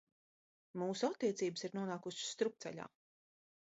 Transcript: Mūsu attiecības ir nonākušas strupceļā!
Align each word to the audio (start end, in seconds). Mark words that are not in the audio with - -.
Mūsu 0.83 1.11
attiecības 1.11 1.69
ir 1.69 1.79
nonākušas 1.79 2.35
strupceļā! 2.35 2.93